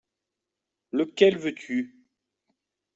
[0.93, 1.93] Lequel veux-tu?